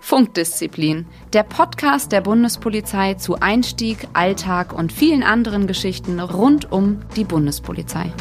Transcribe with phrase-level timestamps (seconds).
[0.00, 7.24] Funkdisziplin, der Podcast der Bundespolizei zu Einstieg, Alltag und vielen anderen Geschichten rund um die
[7.24, 8.12] Bundespolizei.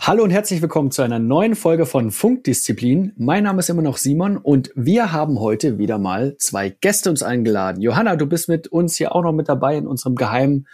[0.00, 3.14] Hallo und herzlich willkommen zu einer neuen Folge von Funkdisziplin.
[3.16, 7.22] Mein Name ist immer noch Simon und wir haben heute wieder mal zwei Gäste uns
[7.22, 7.80] eingeladen.
[7.80, 10.66] Johanna, du bist mit uns hier auch noch mit dabei in unserem geheimen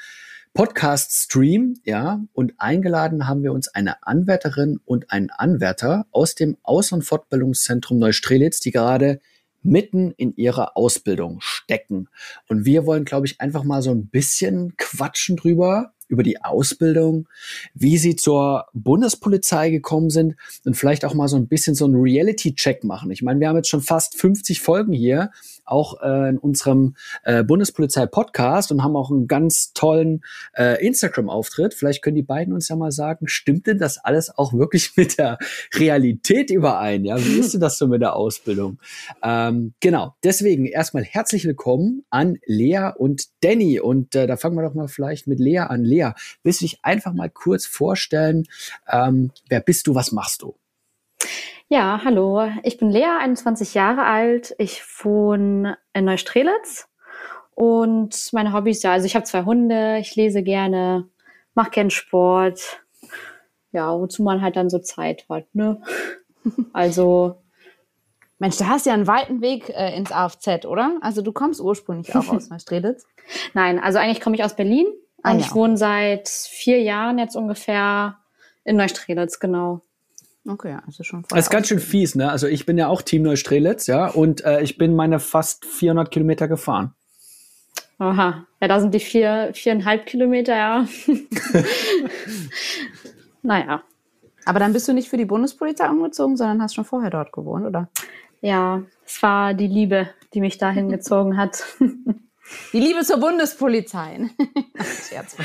[0.52, 6.92] Podcast-Stream, ja, und eingeladen haben wir uns eine Anwärterin und einen Anwärter aus dem Aus-
[6.92, 9.20] und Fortbildungszentrum Neustrelitz, die gerade
[9.62, 12.08] mitten in ihrer Ausbildung stecken.
[12.48, 17.28] Und wir wollen, glaube ich, einfach mal so ein bisschen quatschen drüber, über die Ausbildung,
[17.72, 21.94] wie sie zur Bundespolizei gekommen sind und vielleicht auch mal so ein bisschen so einen
[21.94, 23.12] Reality-Check machen.
[23.12, 25.30] Ich meine, wir haben jetzt schon fast 50 Folgen hier
[25.70, 30.22] auch äh, in unserem äh, Bundespolizei-Podcast und haben auch einen ganz tollen
[30.56, 31.74] äh, Instagram-Auftritt.
[31.74, 35.18] Vielleicht können die beiden uns ja mal sagen, stimmt denn das alles auch wirklich mit
[35.18, 35.38] der
[35.74, 37.04] Realität überein?
[37.04, 38.78] Ja, wie ist denn das so mit der Ausbildung?
[39.22, 43.80] Ähm, genau, deswegen erstmal herzlich willkommen an Lea und Danny.
[43.80, 45.84] Und äh, da fangen wir doch mal vielleicht mit Lea an.
[45.84, 46.10] Lea,
[46.42, 48.44] willst du dich einfach mal kurz vorstellen?
[48.88, 50.56] Ähm, wer bist du, was machst du?
[51.72, 52.50] Ja, hallo.
[52.64, 54.56] Ich bin Lea, 21 Jahre alt.
[54.58, 56.88] Ich wohne in Neustrelitz.
[57.54, 61.08] Und meine Hobbys, ja, also ich habe zwei Hunde, ich lese gerne,
[61.54, 62.82] mache gern Sport.
[63.70, 65.80] Ja, wozu man halt dann so Zeit hat, ne?
[66.72, 67.40] Also.
[68.40, 70.98] Mensch, du hast ja einen weiten Weg äh, ins AFZ, oder?
[71.02, 73.06] Also du kommst ursprünglich auch aus Neustrelitz.
[73.54, 74.86] Nein, also eigentlich komme ich aus Berlin.
[75.22, 75.38] Ah, ja.
[75.38, 78.18] Ich wohne seit vier Jahren jetzt ungefähr
[78.64, 79.82] in Neustrelitz, genau.
[80.46, 81.24] Okay, also schon.
[81.28, 82.30] Das ist ganz schön fies, ne?
[82.30, 86.10] Also ich bin ja auch Team Neustrelitz, ja, und äh, ich bin meine fast 400
[86.10, 86.94] Kilometer gefahren.
[87.98, 90.86] Aha, ja, da sind die vier, viereinhalb Kilometer, ja.
[93.42, 93.82] naja.
[94.46, 97.66] Aber dann bist du nicht für die Bundespolizei umgezogen, sondern hast schon vorher dort gewohnt,
[97.66, 97.90] oder?
[98.40, 101.62] Ja, es war die Liebe, die mich dahin gezogen hat.
[102.72, 104.30] Die Liebe zur Bundespolizei.
[105.08, 105.36] Scherz.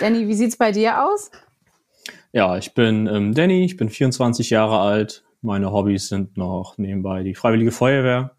[0.00, 1.30] Danny, wie sieht's bei dir aus?
[2.38, 5.24] Ja, ich bin ähm, Danny, ich bin 24 Jahre alt.
[5.42, 8.36] Meine Hobbys sind noch nebenbei die Freiwillige Feuerwehr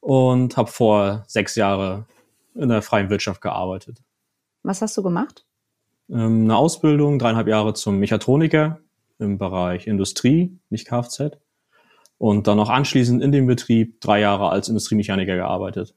[0.00, 2.06] und habe vor sechs Jahren
[2.56, 4.02] in der freien Wirtschaft gearbeitet.
[4.64, 5.46] Was hast du gemacht?
[6.08, 8.80] Ähm, eine Ausbildung, dreieinhalb Jahre zum Mechatroniker
[9.20, 11.38] im Bereich Industrie, nicht Kfz.
[12.18, 15.94] Und dann noch anschließend in dem Betrieb drei Jahre als Industriemechaniker gearbeitet.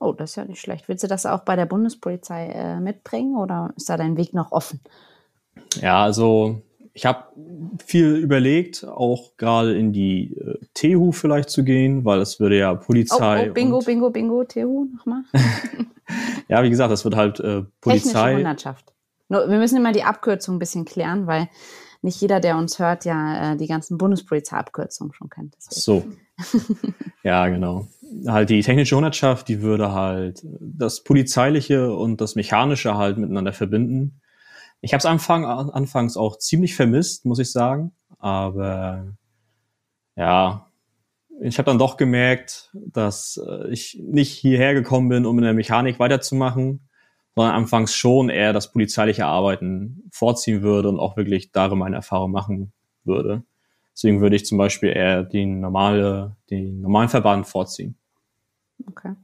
[0.00, 0.88] Oh, das ist ja nicht schlecht.
[0.88, 4.50] Willst du das auch bei der Bundespolizei äh, mitbringen oder ist da dein Weg noch
[4.50, 4.80] offen?
[5.82, 7.24] Ja, also ich habe
[7.84, 12.74] viel überlegt, auch gerade in die äh, TU vielleicht zu gehen, weil es würde ja
[12.74, 13.46] Polizei.
[13.46, 15.22] Oh, oh Bingo, Bingo, Bingo, TU nochmal.
[16.48, 18.10] ja, wie gesagt, das wird halt äh, Polizei.
[18.10, 18.92] Technische Hundertschaft.
[19.28, 21.48] Nur, wir müssen immer die Abkürzung ein bisschen klären, weil
[22.02, 25.54] nicht jeder, der uns hört, ja äh, die ganzen Bundespolizei-Abkürzungen schon kennt.
[25.56, 26.16] Deswegen.
[26.38, 26.58] So.
[27.22, 27.86] ja, genau.
[28.26, 34.20] Halt die technische Hundertschaft, die würde halt das Polizeiliche und das Mechanische halt miteinander verbinden.
[34.80, 37.92] Ich habe es Anfang, anfangs auch ziemlich vermisst, muss ich sagen.
[38.18, 39.16] Aber
[40.16, 40.66] ja,
[41.40, 45.54] ich habe dann doch gemerkt, dass äh, ich nicht hierher gekommen bin, um in der
[45.54, 46.88] Mechanik weiterzumachen,
[47.34, 52.30] sondern anfangs schon eher das polizeiliche Arbeiten vorziehen würde und auch wirklich darin meine Erfahrung
[52.30, 52.72] machen
[53.04, 53.44] würde.
[53.94, 57.96] Deswegen würde ich zum Beispiel eher den normale, den normalen Verband vorziehen.
[58.86, 59.14] Okay.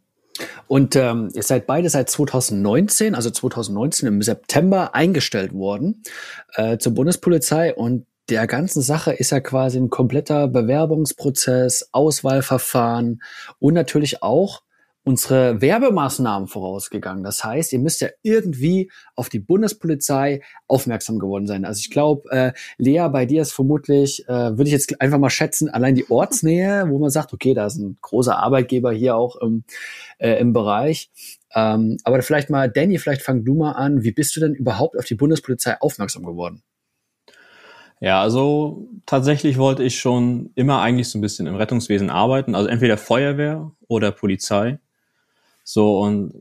[0.68, 6.02] Und ähm, ihr seid beide seit 2019, also 2019 im September eingestellt worden
[6.54, 7.74] äh, zur Bundespolizei.
[7.74, 13.22] Und der ganzen Sache ist ja quasi ein kompletter Bewerbungsprozess, Auswahlverfahren
[13.60, 14.62] und natürlich auch
[15.06, 17.22] unsere Werbemaßnahmen vorausgegangen.
[17.22, 21.64] Das heißt, ihr müsst ja irgendwie auf die Bundespolizei aufmerksam geworden sein.
[21.64, 25.30] Also ich glaube, äh, Lea, bei dir ist vermutlich, äh, würde ich jetzt einfach mal
[25.30, 29.36] schätzen, allein die Ortsnähe, wo man sagt, okay, da ist ein großer Arbeitgeber hier auch
[29.36, 29.62] im,
[30.18, 31.12] äh, im Bereich.
[31.54, 34.02] Ähm, aber vielleicht mal, Danny, vielleicht fang du mal an.
[34.02, 36.64] Wie bist du denn überhaupt auf die Bundespolizei aufmerksam geworden?
[38.00, 42.68] Ja, also tatsächlich wollte ich schon immer eigentlich so ein bisschen im Rettungswesen arbeiten, also
[42.68, 44.80] entweder Feuerwehr oder Polizei.
[45.68, 46.32] So, und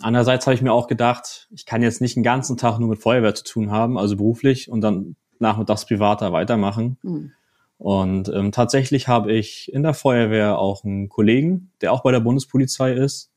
[0.00, 3.00] andererseits habe ich mir auch gedacht, ich kann jetzt nicht den ganzen Tag nur mit
[3.00, 6.98] Feuerwehr zu tun haben, also beruflich, und dann nachmittags privater weitermachen.
[7.02, 7.32] Mhm.
[7.78, 12.20] Und ähm, tatsächlich habe ich in der Feuerwehr auch einen Kollegen, der auch bei der
[12.20, 13.32] Bundespolizei ist.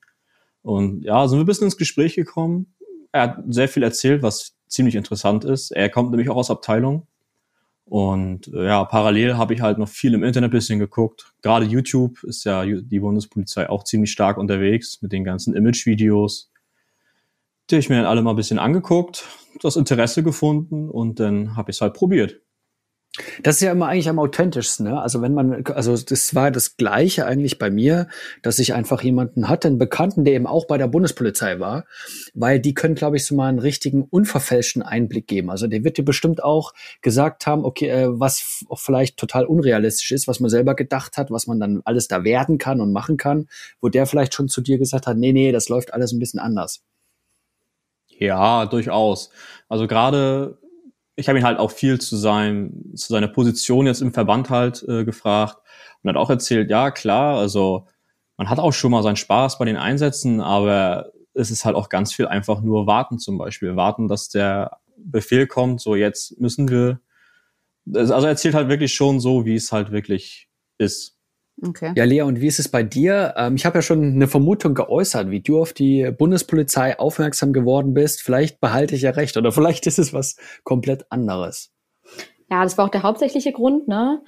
[0.64, 2.74] Und ja, sind wir ein bisschen ins Gespräch gekommen.
[3.14, 5.72] Er hat sehr viel erzählt, was ziemlich interessant ist.
[5.72, 7.08] Er kommt nämlich auch aus Abteilung
[7.90, 11.32] und äh, ja, parallel habe ich halt noch viel im Internet bisschen geguckt.
[11.42, 16.52] Gerade YouTube ist ja die Bundespolizei auch ziemlich stark unterwegs mit den ganzen Image-Videos.
[17.70, 19.26] Die habe ich mir dann alle mal ein bisschen angeguckt,
[19.62, 22.42] das Interesse gefunden und dann habe ich es halt probiert.
[23.42, 25.02] Das ist ja immer eigentlich am authentischsten, ne?
[25.02, 28.08] Also wenn man, also das war das Gleiche eigentlich bei mir,
[28.44, 31.86] dass ich einfach jemanden hatte, einen Bekannten, der eben auch bei der Bundespolizei war,
[32.36, 35.50] weil die können, glaube ich, so mal einen richtigen unverfälschten Einblick geben.
[35.50, 40.28] Also der wird dir bestimmt auch gesagt haben, okay, äh, was vielleicht total unrealistisch ist,
[40.28, 43.48] was man selber gedacht hat, was man dann alles da werden kann und machen kann,
[43.82, 46.40] wo der vielleicht schon zu dir gesagt hat, nee, nee, das läuft alles ein bisschen
[46.40, 46.84] anders.
[48.20, 49.30] Ja, durchaus.
[49.70, 50.58] Also gerade
[51.18, 54.86] ich habe ihn halt auch viel zu, seinem, zu seiner Position jetzt im Verband halt
[54.88, 55.58] äh, gefragt
[56.02, 57.88] und hat auch erzählt, ja klar, also
[58.38, 61.90] man hat auch schon mal seinen Spaß bei den Einsätzen, aber es ist halt auch
[61.90, 63.76] ganz viel einfach nur warten zum Beispiel.
[63.76, 67.02] Warten, dass der Befehl kommt, so jetzt müssen wir.
[67.94, 71.17] Also er erzählt halt wirklich schon so, wie es halt wirklich ist.
[71.62, 71.94] Okay.
[71.96, 73.34] Ja, Lea, und wie ist es bei dir?
[73.36, 77.94] Ähm, ich habe ja schon eine Vermutung geäußert, wie du auf die Bundespolizei aufmerksam geworden
[77.94, 78.22] bist.
[78.22, 81.72] Vielleicht behalte ich ja recht oder vielleicht ist es was komplett anderes.
[82.50, 84.22] Ja, das war auch der hauptsächliche Grund, ne?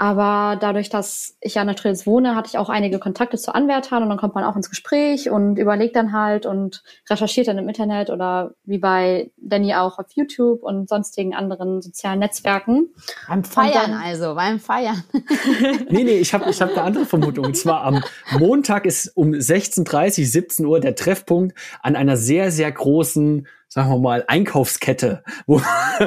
[0.00, 3.52] Aber dadurch, dass ich ja in der Trills wohne, hatte ich auch einige Kontakte zu
[3.52, 7.58] Anwärtern und dann kommt man auch ins Gespräch und überlegt dann halt und recherchiert dann
[7.58, 12.90] im Internet oder wie bei Danny auch auf YouTube und sonstigen anderen sozialen Netzwerken.
[13.26, 15.02] Beim Feiern dann, also, beim Feiern.
[15.90, 17.46] nee, nee, ich habe ich hab eine andere Vermutung.
[17.46, 18.00] Und zwar am
[18.38, 23.98] Montag ist um 16.30, 17 Uhr der Treffpunkt an einer sehr, sehr großen sagen wir
[23.98, 25.60] mal, Einkaufskette, wo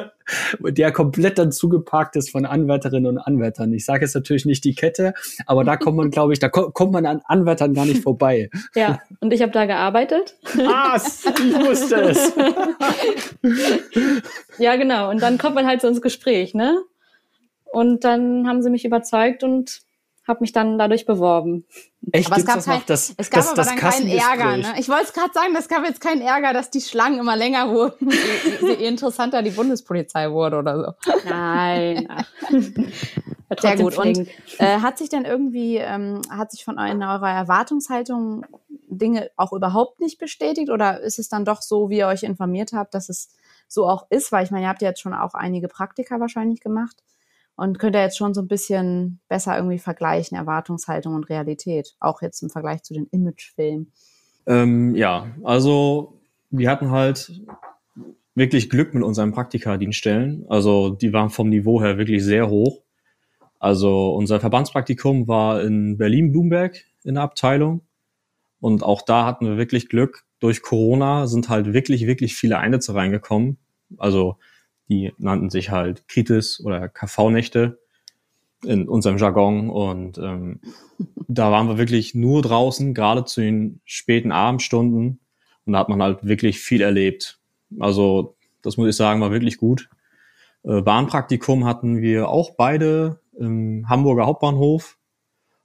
[0.60, 3.72] der komplett dann zugeparkt ist von Anwärterinnen und Anwärtern.
[3.74, 5.13] Ich sage jetzt natürlich nicht die Kette,
[5.46, 8.50] aber da kommt man, glaube ich, da ko kommt man an Anwärtern gar nicht vorbei.
[8.75, 10.36] Ja, und ich habe da gearbeitet.
[10.56, 11.25] Was?
[11.25, 12.34] Ich wusste es.
[14.58, 15.10] ja, genau.
[15.10, 16.81] Und dann kommt man halt so ins Gespräch, ne?
[17.72, 19.81] Und dann haben sie mich überzeugt und
[20.28, 21.66] habe mich dann dadurch beworben.
[22.12, 22.28] Echt?
[22.28, 24.58] Aber es gab, kein, das, es gab das, aber das dann keinen Ärger.
[24.58, 24.74] Ne?
[24.78, 27.70] Ich wollte es gerade sagen, es gab jetzt keinen Ärger, dass die Schlangen immer länger
[27.70, 28.12] wurden,
[28.62, 31.12] je, interessanter die Bundespolizei wurde oder so.
[31.28, 32.08] Nein.
[33.60, 33.98] Sehr gut.
[33.98, 34.28] Und
[34.60, 38.46] äh, hat sich denn irgendwie, ähm, hat sich von eurer Erwartungshaltung
[38.88, 42.72] Dinge auch überhaupt nicht bestätigt oder ist es dann doch so, wie ihr euch informiert
[42.74, 43.30] habt, dass es
[43.68, 44.32] so auch ist?
[44.32, 47.04] Weil ich meine, ihr habt ja jetzt schon auch einige Praktika wahrscheinlich gemacht
[47.56, 52.21] und könnt ihr jetzt schon so ein bisschen besser irgendwie vergleichen, Erwartungshaltung und Realität, auch
[52.21, 53.92] jetzt im Vergleich zu den Imagefilmen.
[54.48, 56.19] Ähm, ja, also
[56.50, 57.42] wir hatten halt
[58.36, 60.45] wirklich Glück mit unseren Praktikadienststellen.
[60.50, 62.81] Also die waren vom Niveau her wirklich sehr hoch.
[63.59, 67.81] Also unser Verbandspraktikum war in Berlin-Blumberg in der Abteilung.
[68.59, 70.24] Und auch da hatten wir wirklich Glück.
[70.39, 73.57] Durch Corona sind halt wirklich, wirklich viele Einsätze reingekommen.
[73.98, 74.38] Also
[74.92, 77.80] die nannten sich halt Kritis oder KV-Nächte
[78.66, 79.70] in unserem Jargon.
[79.70, 80.60] Und ähm,
[81.30, 85.22] da waren wir wirklich nur draußen, gerade zu den späten Abendstunden.
[85.66, 87.40] Und da hat man halt wirklich viel erlebt.
[87.80, 89.90] Also das muss ich sagen, war wirklich gut.
[90.64, 94.98] Äh, Bahnpraktikum hatten wir auch beide im Hamburger Hauptbahnhof.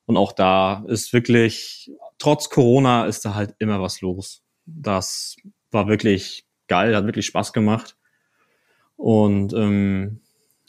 [0.06, 4.44] Und auch da ist wirklich, trotz Corona ist da halt immer was los.
[4.66, 5.34] Das
[5.72, 7.96] war wirklich geil, hat wirklich Spaß gemacht.
[8.96, 10.20] Und ähm,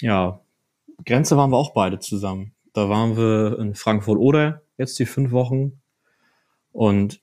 [0.01, 0.41] ja,
[1.06, 2.53] Grenze waren wir auch beide zusammen.
[2.74, 5.81] Da waren wir in Frankfurt-Oder jetzt die fünf Wochen.
[6.71, 7.21] Und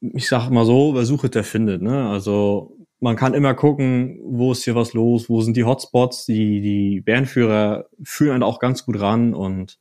[0.00, 1.82] ich sag mal so, wer sucht, der findet.
[1.82, 2.08] Ne?
[2.08, 6.26] Also man kann immer gucken, wo ist hier was los, wo sind die Hotspots.
[6.26, 9.34] Die, die Bärenführer führen auch ganz gut ran.
[9.34, 9.78] Und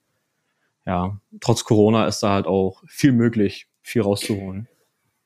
[0.85, 4.67] ja, trotz Corona ist da halt auch viel möglich, viel rauszuholen.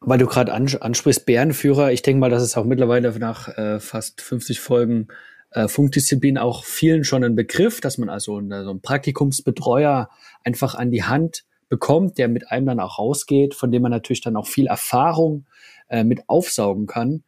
[0.05, 4.22] Weil du gerade ansprichst, Bärenführer, ich denke mal, das ist auch mittlerweile nach äh, fast
[4.22, 5.07] 50 Folgen
[5.51, 10.10] äh, Funkdisziplin auch vielen schon ein Begriff, dass man also eine, so einen Praktikumsbetreuer
[10.43, 14.22] einfach an die Hand bekommt, der mit einem dann auch rausgeht, von dem man natürlich
[14.22, 15.45] dann auch viel Erfahrung
[15.89, 17.24] äh, mit aufsaugen kann.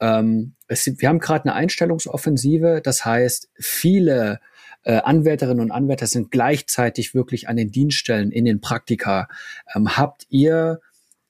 [0.00, 4.40] Ähm, es, wir haben gerade eine Einstellungsoffensive, das heißt, viele
[4.82, 9.28] äh, Anwärterinnen und Anwärter sind gleichzeitig wirklich an den Dienststellen in den Praktika.
[9.74, 10.80] Ähm, habt ihr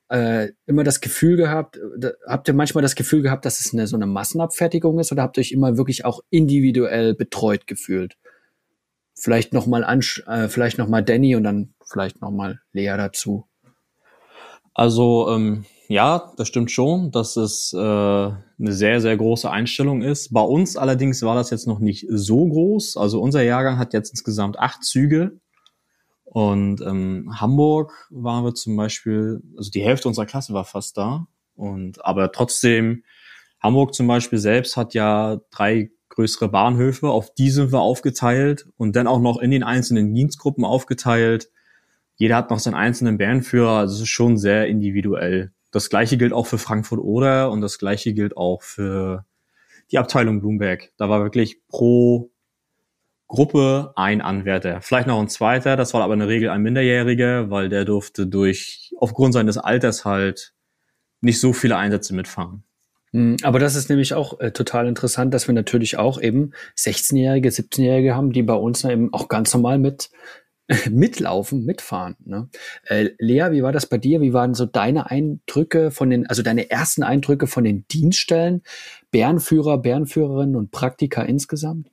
[0.08, 3.86] äh, immer das Gefühl gehabt, da, habt ihr manchmal das Gefühl gehabt, dass es eine
[3.86, 8.16] so eine Massenabfertigung ist oder habt ihr euch immer wirklich auch individuell betreut gefühlt?
[9.14, 9.82] Vielleicht nochmal
[10.26, 13.46] äh, vielleicht noch mal Danny und dann vielleicht nochmal Lea dazu.
[14.74, 20.32] Also ähm, ja, das stimmt schon, dass es äh, eine sehr, sehr große Einstellung ist.
[20.32, 22.96] Bei uns allerdings war das jetzt noch nicht so groß.
[22.96, 25.40] Also unser Jahrgang hat jetzt insgesamt acht Züge
[26.36, 31.28] und ähm, Hamburg waren wir zum Beispiel, also die Hälfte unserer Klasse war fast da.
[31.54, 33.04] Und aber trotzdem,
[33.58, 38.96] Hamburg zum Beispiel selbst hat ja drei größere Bahnhöfe, auf die sind wir aufgeteilt und
[38.96, 41.48] dann auch noch in den einzelnen Dienstgruppen aufgeteilt.
[42.16, 45.52] Jeder hat noch seinen einzelnen Bandführer, also es ist schon sehr individuell.
[45.70, 49.24] das gleiche gilt auch für Frankfurt Oder und das gleiche gilt auch für
[49.90, 50.92] die Abteilung Bloomberg.
[50.98, 52.30] Da war wirklich pro
[53.28, 57.50] Gruppe ein Anwärter, vielleicht noch ein zweiter, das war aber in der Regel ein Minderjähriger,
[57.50, 60.54] weil der durfte durch, aufgrund seines Alters halt
[61.20, 62.62] nicht so viele Einsätze mitfahren.
[63.12, 67.48] Hm, aber das ist nämlich auch äh, total interessant, dass wir natürlich auch eben 16-Jährige,
[67.48, 70.10] 17-Jährige haben, die bei uns eben auch ganz normal mit
[70.90, 72.16] mitlaufen, mitfahren.
[72.24, 72.48] Ne?
[72.84, 74.20] Äh, Lea, wie war das bei dir?
[74.20, 78.62] Wie waren so deine Eindrücke von den, also deine ersten Eindrücke von den Dienststellen,
[79.10, 81.88] Bärenführer, Bärenführerinnen und Praktika insgesamt?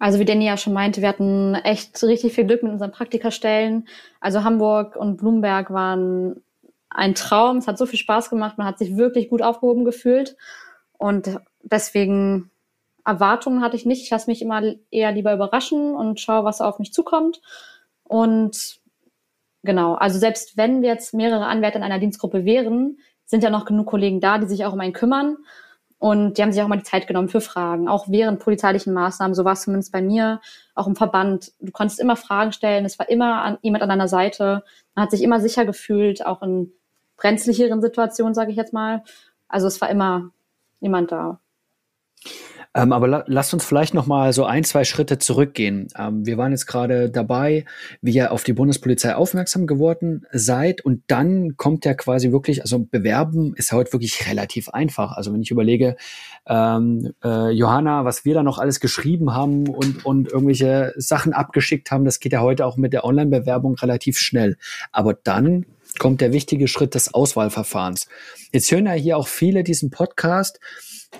[0.00, 3.86] Also wie Danny ja schon meinte, wir hatten echt richtig viel Glück mit unseren Praktikastellen.
[4.18, 6.42] Also Hamburg und Blumberg waren
[6.88, 7.58] ein Traum.
[7.58, 8.56] Es hat so viel Spaß gemacht.
[8.56, 10.38] Man hat sich wirklich gut aufgehoben gefühlt.
[10.96, 12.50] Und deswegen
[13.04, 14.02] Erwartungen hatte ich nicht.
[14.02, 17.42] Ich lasse mich immer eher lieber überraschen und schaue, was auf mich zukommt.
[18.02, 18.80] Und
[19.62, 23.66] genau, also selbst wenn wir jetzt mehrere Anwärter in einer Dienstgruppe wären, sind ja noch
[23.66, 25.36] genug Kollegen da, die sich auch um einen kümmern.
[26.00, 29.34] Und die haben sich auch mal die Zeit genommen für Fragen, auch während polizeilichen Maßnahmen.
[29.34, 30.40] So war es zumindest bei mir,
[30.74, 31.52] auch im Verband.
[31.60, 32.86] Du konntest immer Fragen stellen.
[32.86, 34.64] Es war immer an, jemand an deiner Seite.
[34.94, 36.72] Man hat sich immer sicher gefühlt, auch in
[37.18, 39.04] brenzlicheren Situationen, sage ich jetzt mal.
[39.46, 40.30] Also es war immer
[40.80, 41.38] jemand da.
[42.72, 45.88] Ähm, aber la lasst uns vielleicht noch mal so ein, zwei Schritte zurückgehen.
[45.98, 47.64] Ähm, wir waren jetzt gerade dabei,
[48.00, 52.78] wie ihr auf die Bundespolizei aufmerksam geworden seid und dann kommt ja quasi wirklich, also
[52.78, 55.12] bewerben ist heute wirklich relativ einfach.
[55.12, 55.96] Also wenn ich überlege,
[56.46, 61.90] ähm, äh, Johanna, was wir da noch alles geschrieben haben und, und irgendwelche Sachen abgeschickt
[61.90, 64.56] haben, das geht ja heute auch mit der Online-Bewerbung relativ schnell.
[64.92, 65.66] Aber dann
[65.98, 68.06] kommt der wichtige Schritt des Auswahlverfahrens.
[68.52, 70.60] Jetzt hören ja hier auch viele diesen Podcast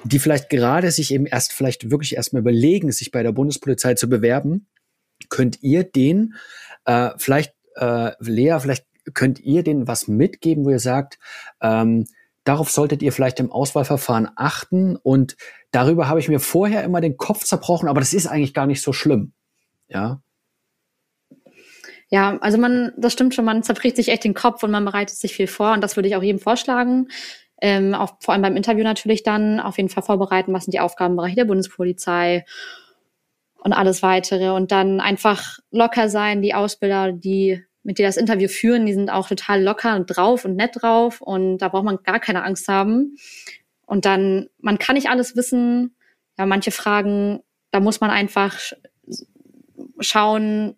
[0.05, 4.09] die vielleicht gerade sich eben erst vielleicht wirklich erstmal überlegen, sich bei der Bundespolizei zu
[4.09, 4.69] bewerben,
[5.29, 6.35] könnt ihr den
[6.85, 11.19] äh, vielleicht, äh, Lea, vielleicht könnt ihr denen was mitgeben, wo ihr sagt,
[11.61, 12.07] ähm,
[12.45, 15.37] darauf solltet ihr vielleicht im Auswahlverfahren achten und
[15.73, 18.83] darüber habe ich mir vorher immer den Kopf zerbrochen, aber das ist eigentlich gar nicht
[18.83, 19.33] so schlimm.
[19.89, 20.23] Ja.
[22.13, 25.17] Ja, also man, das stimmt schon, man zerbricht sich echt den Kopf und man bereitet
[25.17, 27.09] sich viel vor und das würde ich auch jedem vorschlagen
[27.61, 30.81] ähm, auch vor allem beim Interview natürlich dann auf jeden Fall vorbereiten, was sind die
[30.81, 32.45] Aufgabenbereiche der Bundespolizei
[33.59, 36.43] und alles weitere und dann einfach locker sein.
[36.43, 40.57] Die Ausbilder, die mit dir das Interview führen, die sind auch total locker drauf und
[40.57, 43.17] nett drauf und da braucht man gar keine Angst haben.
[43.87, 45.95] Und dann, man kann nicht alles wissen.
[46.39, 47.41] Ja, manche Fragen,
[47.71, 48.57] da muss man einfach
[49.99, 50.77] schauen,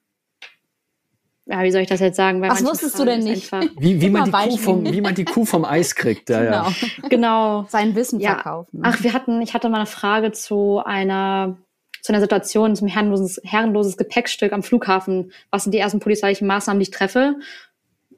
[1.46, 2.40] ja, wie soll ich das jetzt sagen?
[2.40, 3.50] Was wusstest du denn nicht?
[3.78, 6.30] Wie, wie, man die Kuh vom, wie man die Kuh vom Eis kriegt.
[6.30, 6.68] Ja, genau.
[6.68, 6.72] Ja.
[7.08, 7.66] genau.
[7.68, 8.34] Sein Wissen ja.
[8.34, 8.80] verkaufen.
[8.82, 11.56] Ach, wir hatten, ich hatte mal eine Frage zu einer,
[12.00, 15.32] zu einer Situation, zum herrenloses, herrenloses Gepäckstück am Flughafen.
[15.50, 17.34] Was sind die ersten polizeilichen Maßnahmen, die ich treffe?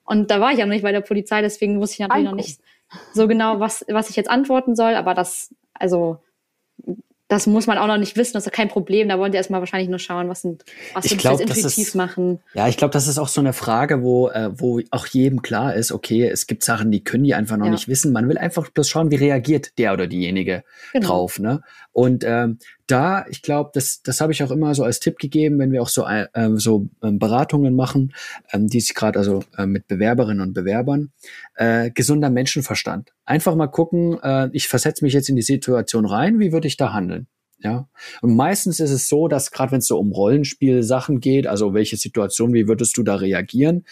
[0.05, 2.31] Und da war ich ja noch nicht bei der Polizei, deswegen wusste ich natürlich Einko.
[2.31, 2.61] noch nicht
[3.15, 4.95] so genau, was, was ich jetzt antworten soll.
[4.95, 6.19] Aber das, also,
[7.29, 9.09] das muss man auch noch nicht wissen, das ist kein Problem.
[9.09, 11.95] Da wollen die erstmal wahrscheinlich nur schauen, was sind, was ich glaub, das intuitiv ist,
[11.95, 12.41] machen.
[12.53, 15.75] Ja, ich glaube, das ist auch so eine Frage, wo, äh, wo auch jedem klar
[15.75, 17.73] ist, okay, es gibt Sachen, die können die einfach noch ja.
[17.73, 18.13] nicht wissen.
[18.13, 21.09] Man will einfach bloß schauen, wie reagiert der oder diejenige genau.
[21.09, 21.39] drauf.
[21.39, 21.63] Ne?
[21.95, 22.59] Und ähm,
[22.89, 25.81] da, ich glaube, das, das habe ich auch immer so als Tipp gegeben, wenn wir
[25.81, 28.13] auch so, äh, so ähm, Beratungen machen,
[28.53, 31.13] ähm, die sich gerade also äh, mit Bewerberinnen und Bewerbern,
[31.55, 33.13] äh, gesunder Menschenverstand.
[33.25, 36.77] Einfach mal gucken, äh, ich versetze mich jetzt in die Situation rein, wie würde ich
[36.77, 37.29] da handeln?
[37.61, 37.89] Ja.
[38.23, 41.97] Und meistens ist es so, dass gerade wenn es so um Rollenspiel-Sachen geht, also welche
[41.97, 43.85] Situation, wie würdest du da reagieren,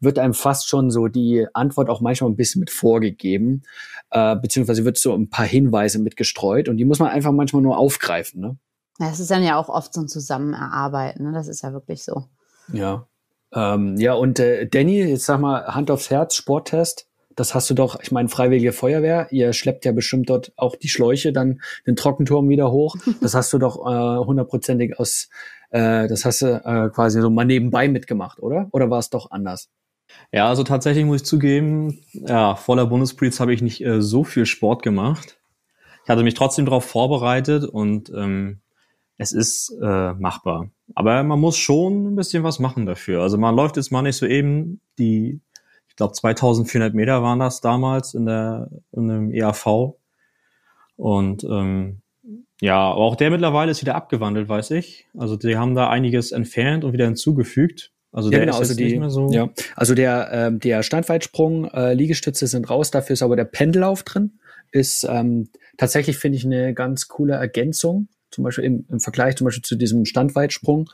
[0.00, 3.62] wird einem fast schon so die Antwort auch manchmal ein bisschen mit vorgegeben,
[4.10, 7.62] äh, beziehungsweise wird so ein paar Hinweise mit gestreut und die muss man einfach manchmal
[7.62, 8.40] nur aufgreifen.
[8.40, 8.56] Ne?
[8.98, 11.32] Ja, es ist dann ja auch oft so ein Zusammenerarbeiten, ne?
[11.32, 12.24] das ist ja wirklich so.
[12.72, 13.06] Ja.
[13.52, 17.08] Ähm, ja, und äh, Danny, jetzt sag mal, Hand aufs Herz, Sporttest.
[17.36, 20.88] Das hast du doch, ich meine, Freiwillige Feuerwehr, ihr schleppt ja bestimmt dort auch die
[20.88, 22.96] Schläuche, dann den Trockenturm wieder hoch.
[23.20, 25.28] Das hast du doch äh, hundertprozentig aus,
[25.70, 28.68] äh, das hast du äh, quasi so mal nebenbei mitgemacht, oder?
[28.72, 29.68] Oder war es doch anders?
[30.32, 34.46] Ja, also tatsächlich muss ich zugeben, ja, voller Bundespoliz habe ich nicht äh, so viel
[34.46, 35.38] Sport gemacht.
[36.04, 38.60] Ich hatte mich trotzdem darauf vorbereitet und ähm,
[39.18, 40.70] es ist äh, machbar.
[40.94, 43.22] Aber man muss schon ein bisschen was machen dafür.
[43.22, 45.40] Also man läuft jetzt mal nicht so eben die,
[45.88, 49.96] ich glaube 2400 Meter waren das damals in der in dem EAV.
[50.96, 52.02] Und ähm,
[52.60, 55.08] ja, aber auch der mittlerweile ist wieder abgewandelt, weiß ich.
[55.16, 57.92] Also die haben da einiges entfernt und wieder hinzugefügt.
[58.16, 59.30] Also ja, der genau, ist also die, nicht mehr so.
[59.30, 64.04] Ja, also der, ähm, der Standweitsprung, äh, Liegestütze sind raus, dafür ist aber der Pendellauf
[64.04, 64.38] drin.
[64.72, 69.44] Ist ähm, tatsächlich, finde ich, eine ganz coole Ergänzung, zum Beispiel im, im Vergleich zum
[69.44, 70.88] Beispiel zu diesem Standweitsprung.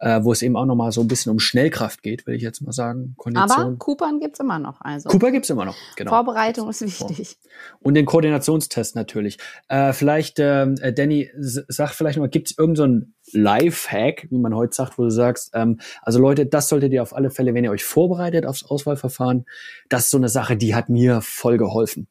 [0.00, 2.60] Äh, wo es eben auch nochmal so ein bisschen um Schnellkraft geht, will ich jetzt
[2.60, 3.14] mal sagen.
[3.16, 3.50] Kondition.
[3.50, 4.80] Aber Coopern gibt's immer noch.
[4.80, 5.08] Also.
[5.08, 6.10] Cooper gibt's immer noch, genau.
[6.10, 7.38] Vorbereitung ist wichtig.
[7.80, 9.38] Und den Koordinationstest natürlich.
[9.68, 14.74] Äh, vielleicht, ähm, äh, Danny, sag vielleicht mal, gibt's irgendeinen so Life-Hack, wie man heute
[14.74, 17.70] sagt, wo du sagst, ähm, also Leute, das solltet ihr auf alle Fälle, wenn ihr
[17.70, 19.46] euch vorbereitet aufs Auswahlverfahren,
[19.88, 22.08] das ist so eine Sache, die hat mir voll geholfen.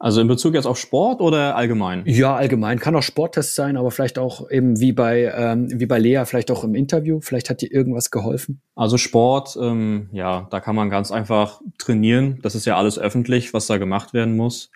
[0.00, 2.04] Also in Bezug jetzt auf Sport oder allgemein?
[2.06, 2.78] Ja, allgemein.
[2.78, 6.52] Kann auch Sporttest sein, aber vielleicht auch eben wie bei, ähm, wie bei Lea, vielleicht
[6.52, 7.18] auch im Interview.
[7.20, 8.60] Vielleicht hat dir irgendwas geholfen.
[8.76, 12.38] Also Sport, ähm, ja, da kann man ganz einfach trainieren.
[12.42, 14.70] Das ist ja alles öffentlich, was da gemacht werden muss.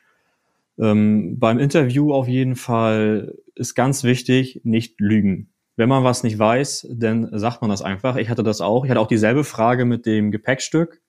[0.77, 5.51] Ähm, beim Interview auf jeden Fall ist ganz wichtig, nicht lügen.
[5.77, 8.17] Wenn man was nicht weiß, dann sagt man das einfach.
[8.17, 8.85] Ich hatte das auch.
[8.85, 11.01] Ich hatte auch dieselbe Frage mit dem Gepäckstück.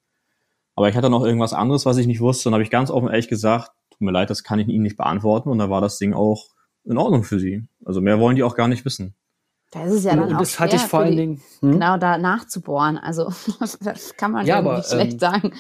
[0.76, 2.50] Aber ich hatte noch irgendwas anderes, was ich nicht wusste.
[2.50, 3.72] Und habe ich ganz offen ehrlich gesagt,
[4.04, 5.50] tut mir leid, das kann ich Ihnen nicht beantworten.
[5.50, 6.50] Und da war das Ding auch
[6.84, 7.66] in Ordnung für Sie.
[7.86, 9.16] Also mehr wollen die auch gar nicht wissen.
[9.72, 11.72] Das ist ja dann und auch das hatte ich vor allen Dingen hm?
[11.72, 12.98] genau da nachzubohren.
[12.98, 13.32] Also
[13.82, 15.54] das kann man ja aber, nicht schlecht ähm, sagen.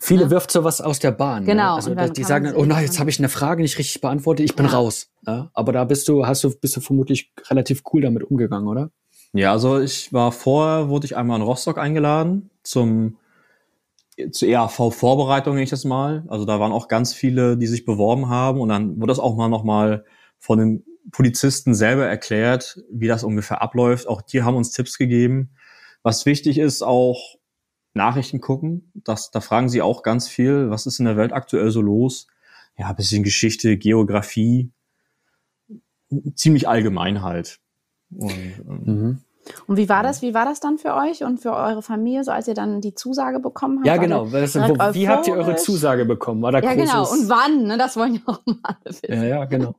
[0.00, 0.30] Viele ja.
[0.30, 1.42] wirft sowas aus der Bahn.
[1.42, 1.50] Ne?
[1.50, 1.78] Genau.
[1.78, 1.96] Ne?
[1.98, 4.56] Also die sagen dann, oh nein, jetzt habe ich eine Frage nicht richtig beantwortet, ich
[4.56, 4.72] bin ja.
[4.72, 5.10] raus.
[5.26, 5.50] Ja?
[5.52, 8.90] Aber da bist du, hast du, bist du vermutlich relativ cool damit umgegangen, oder?
[9.32, 13.18] Ja, also ich war vorher, wurde ich einmal in Rostock eingeladen zum
[14.30, 16.24] zur EAV-Vorbereitung, nenne ich das mal.
[16.28, 19.36] Also da waren auch ganz viele, die sich beworben haben und dann wurde das auch
[19.36, 20.04] mal nochmal
[20.38, 24.08] von den Polizisten selber erklärt, wie das ungefähr abläuft.
[24.08, 25.50] Auch die haben uns Tipps gegeben.
[26.02, 27.36] Was wichtig ist, auch
[27.94, 28.90] Nachrichten gucken.
[28.94, 32.26] Das, da fragen sie auch ganz viel, was ist in der Welt aktuell so los?
[32.78, 34.70] Ja, bisschen Geschichte, Geografie,
[36.34, 37.60] ziemlich allgemein halt.
[38.10, 39.18] Und, ähm, mhm.
[39.66, 40.22] Und wie war das?
[40.22, 42.94] Wie war das dann für euch und für eure Familie, so als ihr dann die
[42.94, 43.86] Zusage bekommen habt?
[43.86, 44.26] Ja, genau.
[44.26, 46.42] Das, wo, wie habt ihr eure Zusage bekommen?
[46.42, 47.10] War da ja, genau.
[47.10, 47.64] Und wann?
[47.64, 47.78] Ne?
[47.78, 49.06] Das wollen ja auch mal wissen.
[49.08, 49.74] Ja, ja, genau.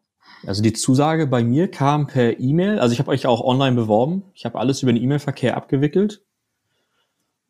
[0.45, 2.79] Also die Zusage bei mir kam per E-Mail.
[2.79, 4.23] Also ich habe euch auch online beworben.
[4.33, 6.23] Ich habe alles über den E-Mail-Verkehr abgewickelt.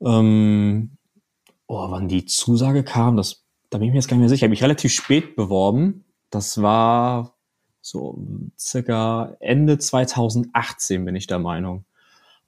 [0.02, 0.98] Ähm,
[1.68, 4.40] oh, wann die Zusage kam, das, da bin ich mir jetzt gar nicht mehr sicher.
[4.40, 6.04] Ich habe mich relativ spät beworben.
[6.30, 7.36] Das war
[7.82, 8.24] so
[8.60, 11.86] circa Ende 2018, bin ich der Meinung.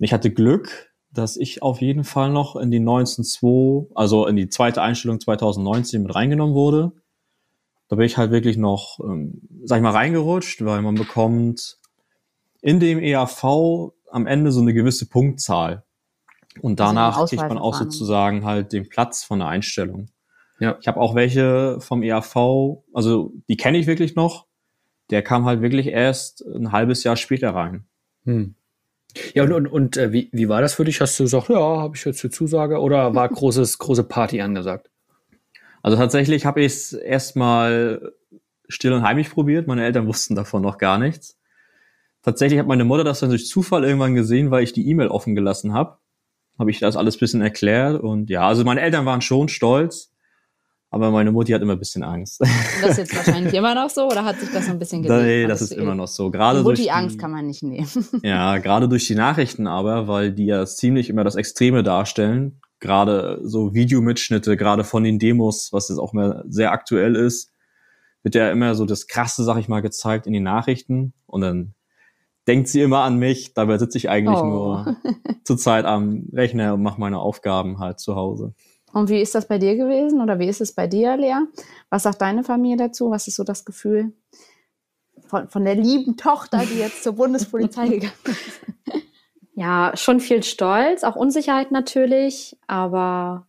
[0.03, 4.35] Und ich hatte Glück, dass ich auf jeden Fall noch in die 19.2, also in
[4.35, 6.91] die zweite Einstellung 2019 mit reingenommen wurde.
[7.87, 11.77] Da bin ich halt wirklich noch, ähm, sag ich mal, reingerutscht, weil man bekommt
[12.61, 15.85] in dem EAV am Ende so eine gewisse Punktzahl.
[16.61, 20.07] Und also danach also kriegt man auch sozusagen halt den Platz von der Einstellung.
[20.59, 20.75] Ja.
[20.81, 24.47] Ich habe auch welche vom EAV, also die kenne ich wirklich noch.
[25.11, 27.85] Der kam halt wirklich erst ein halbes Jahr später rein.
[28.25, 28.55] Hm.
[29.33, 31.01] Ja, und, und, und äh, wie, wie war das für dich?
[31.01, 34.89] Hast du gesagt, ja, habe ich jetzt die Zusage oder war großes, große Party angesagt?
[35.81, 38.13] Also tatsächlich habe ich es erstmal
[38.69, 39.67] still und heimlich probiert.
[39.67, 41.37] Meine Eltern wussten davon noch gar nichts.
[42.23, 45.35] Tatsächlich hat meine Mutter das dann durch Zufall irgendwann gesehen, weil ich die E-Mail offen
[45.35, 45.97] gelassen habe.
[46.57, 50.12] Habe ich das alles bisschen erklärt und ja, also meine Eltern waren schon stolz.
[50.93, 52.39] Aber meine Mutti hat immer ein bisschen Angst.
[52.39, 55.23] Das ist jetzt wahrscheinlich immer noch so oder hat sich das so ein bisschen gelegt?
[55.23, 56.29] Nee, das ist immer noch so.
[56.29, 57.87] Gerade die Mutti Angst kann man nicht nehmen.
[58.21, 62.61] Ja, gerade durch die Nachrichten aber, weil die ja ziemlich immer das Extreme darstellen.
[62.79, 67.51] Gerade so Videomitschnitte, gerade von den Demos, was jetzt auch mehr sehr aktuell ist,
[68.21, 71.13] wird ja immer so das Krasse, sag ich mal, gezeigt in den Nachrichten.
[71.25, 71.73] Und dann
[72.47, 73.55] denkt sie immer an mich.
[73.55, 74.45] Dabei sitze ich eigentlich oh.
[74.45, 74.97] nur
[75.43, 78.53] zurzeit am Rechner und mache meine Aufgaben halt zu Hause.
[78.93, 81.39] Und wie ist das bei dir gewesen oder wie ist es bei dir, Lea?
[81.89, 83.09] Was sagt deine Familie dazu?
[83.09, 84.13] Was ist so das Gefühl
[85.25, 88.61] von, von der lieben Tochter, die jetzt zur Bundespolizei gegangen ist?
[89.55, 93.47] Ja, schon viel Stolz, auch Unsicherheit natürlich, aber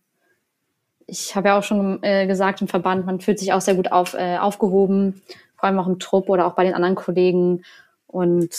[1.07, 3.91] ich habe ja auch schon äh, gesagt im Verband, man fühlt sich auch sehr gut
[3.91, 5.21] auf, äh, aufgehoben,
[5.55, 7.63] vor allem auch im Trupp oder auch bei den anderen Kollegen.
[8.07, 8.49] Und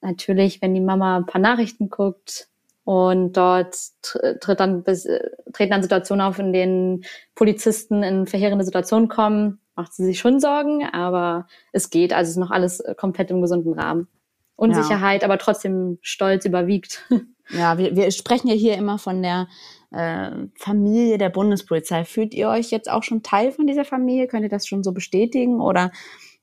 [0.00, 2.48] natürlich, wenn die Mama ein paar Nachrichten guckt,
[2.84, 9.08] und dort tritt dann, äh, treten dann Situationen auf, in denen Polizisten in verheerende Situationen
[9.08, 9.60] kommen.
[9.76, 12.12] Macht sie sich schon Sorgen, aber es geht.
[12.12, 14.08] Also es ist noch alles äh, komplett im gesunden Rahmen.
[14.56, 15.28] Unsicherheit, ja.
[15.28, 17.04] aber trotzdem Stolz überwiegt.
[17.50, 19.48] Ja, wir, wir sprechen ja hier immer von der
[19.90, 22.04] äh, Familie der Bundespolizei.
[22.04, 24.26] Fühlt ihr euch jetzt auch schon Teil von dieser Familie?
[24.26, 25.60] Könnt ihr das schon so bestätigen?
[25.60, 25.90] Oder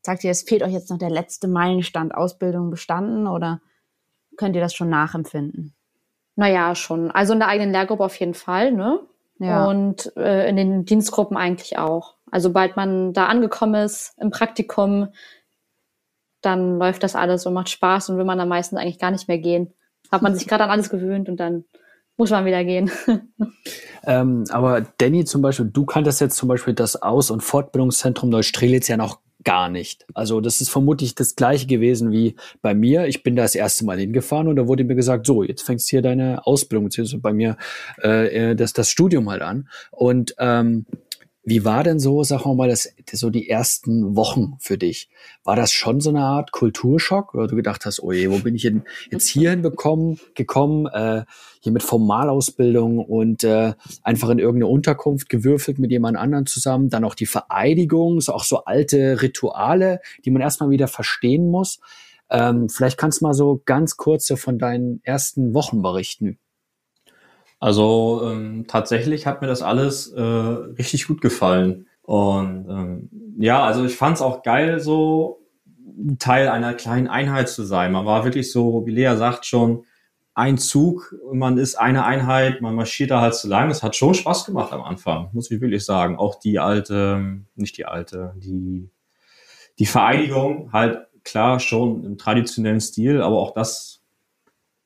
[0.02, 3.28] sagt ihr, es fehlt euch jetzt noch der letzte Meilenstand, Ausbildung bestanden?
[3.28, 3.62] Oder
[4.38, 5.73] könnt ihr das schon nachempfinden?
[6.39, 7.12] Naja, schon.
[7.12, 9.02] Also in der eigenen Lehrgruppe auf jeden Fall, ne?
[9.39, 9.65] Ja.
[9.65, 12.15] Und äh, in den Dienstgruppen eigentlich auch.
[12.32, 15.10] Also sobald man da angekommen ist im Praktikum,
[16.41, 19.28] dann läuft das alles und macht Spaß und will man dann meistens eigentlich gar nicht
[19.28, 19.73] mehr gehen.
[20.13, 21.65] Hat man sich gerade an alles gewöhnt und dann
[22.15, 22.89] muss man wieder gehen.
[24.06, 28.88] ähm, aber Danny zum Beispiel, du kanntest jetzt zum Beispiel das Aus- und Fortbildungszentrum Neustrelitz
[28.88, 30.06] ja noch gar nicht.
[30.13, 33.08] Also das ist vermutlich das gleiche gewesen wie bei mir.
[33.08, 35.88] Ich bin da das erste Mal hingefahren und da wurde mir gesagt, so, jetzt fängst
[35.88, 37.58] du hier deine Ausbildung, beziehungsweise bei mir
[38.02, 39.69] äh, das, das Studium halt an.
[39.91, 40.86] Und ähm,
[41.49, 45.09] wie war denn so, sagen wir mal, das, so die ersten Wochen für dich?
[45.43, 48.55] War das schon so eine Art Kulturschock, oder du gedacht hast, oh je, wo bin
[48.55, 51.23] ich denn jetzt hierhin bekommen, gekommen, äh,
[51.62, 57.03] hier mit Formalausbildung und äh, einfach in irgendeine Unterkunft gewürfelt mit jemand anderen zusammen, dann
[57.03, 61.79] auch die Vereidigung, so auch so alte Rituale, die man erstmal wieder verstehen muss.
[62.29, 66.38] Ähm, vielleicht kannst du mal so ganz kurz so von deinen ersten Wochen berichten.
[67.59, 71.87] Also ähm, tatsächlich hat mir das alles äh, richtig gut gefallen.
[72.01, 75.39] Und ähm, ja, also ich fand es auch geil, so
[76.17, 77.91] Teil einer kleinen Einheit zu sein.
[77.91, 79.83] Man war wirklich so, wie Lea sagt, schon
[80.33, 83.69] ein Zug, man ist eine Einheit, man marschiert da halt zu lang.
[83.69, 86.17] Es hat schon Spaß gemacht am Anfang, muss ich wirklich sagen.
[86.17, 88.89] Auch die alte, nicht die alte, die,
[89.79, 93.98] die Vereinigung halt klar schon im traditionellen Stil, aber auch das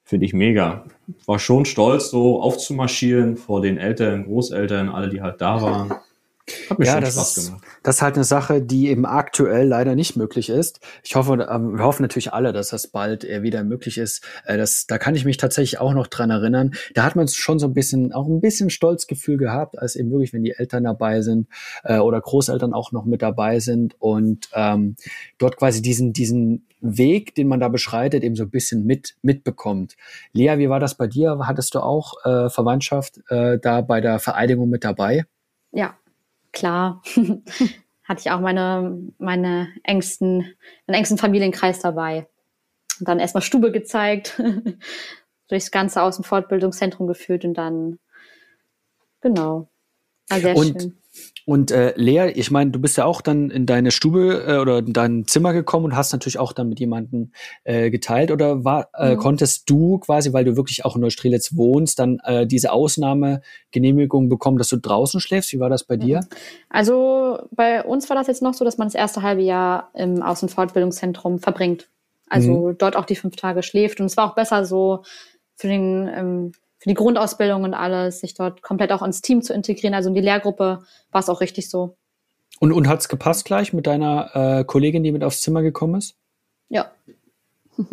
[0.04, 0.86] finde ich mega.
[1.26, 5.94] War schon stolz, so aufzumarschieren vor den Eltern, Großeltern, alle, die halt da waren.
[6.70, 7.66] Hat mir ja, schon Spaß ist, gemacht.
[7.84, 10.82] Das ist halt eine Sache, die eben aktuell leider nicht möglich ist.
[11.02, 14.24] Ich hoffe, ähm, wir hoffen natürlich alle, dass das bald äh, wieder möglich ist.
[14.46, 16.72] Äh, das, da kann ich mich tatsächlich auch noch dran erinnern.
[16.96, 20.34] Da hat man schon so ein bisschen, auch ein bisschen Stolzgefühl gehabt, als eben wirklich,
[20.34, 21.48] wenn die Eltern dabei sind
[21.84, 24.98] äh, oder Großeltern auch noch mit dabei sind und ähm,
[25.38, 29.96] dort quasi diesen, diesen Weg, den man da beschreitet, eben so ein bisschen mit mitbekommt.
[30.34, 31.40] Lea, wie war das bei dir?
[31.44, 35.24] Hattest du auch äh, Verwandtschaft äh, da bei der Vereidigung mit dabei?
[35.72, 35.96] Ja,
[36.54, 37.02] klar.
[38.04, 40.54] Hatte ich auch meine, meine engsten,
[40.88, 42.28] meinen engsten Familienkreis dabei.
[43.00, 44.42] Und dann erstmal Stube gezeigt,
[45.48, 48.00] durchs ganze Außenfortbildungszentrum geführt und dann,
[49.22, 49.68] genau.
[50.30, 50.98] War sehr und, schön.
[51.46, 54.80] Und äh, Lea, ich meine, du bist ja auch dann in deine Stube äh, oder
[54.80, 57.32] in dein Zimmer gekommen und hast natürlich auch dann mit jemandem
[57.66, 58.32] äh, geteilt.
[58.32, 59.20] Oder war, äh, mhm.
[59.20, 64.58] konntest du quasi, weil du wirklich auch in Neustrelitz wohnst, dann äh, diese Ausnahmegenehmigung bekommen,
[64.58, 65.52] dass du draußen schläfst?
[65.52, 66.22] Wie war das bei dir?
[66.70, 70.22] Also bei uns war das jetzt noch so, dass man das erste halbe Jahr im
[70.22, 71.90] Außenfortbildungszentrum verbringt.
[72.30, 72.78] Also mhm.
[72.78, 74.00] dort auch die fünf Tage schläft.
[74.00, 75.04] Und es war auch besser so
[75.56, 76.52] für den ähm,
[76.84, 79.94] für die Grundausbildung und alles, sich dort komplett auch ins Team zu integrieren.
[79.94, 81.96] Also in die Lehrgruppe war es auch richtig so.
[82.60, 85.96] Und, und hat es gepasst gleich mit deiner äh, Kollegin, die mit aufs Zimmer gekommen
[85.96, 86.18] ist?
[86.68, 86.92] Ja.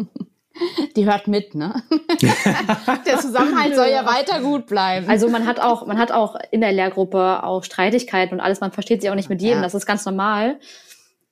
[0.96, 1.82] Die hört mit, ne?
[3.06, 5.08] der Zusammenhalt soll ja weiter gut bleiben.
[5.08, 8.60] Also man hat auch, man hat auch in der Lehrgruppe auch Streitigkeiten und alles.
[8.60, 9.58] Man versteht sich auch nicht mit jedem.
[9.58, 9.62] Ja.
[9.62, 10.58] Das ist ganz normal.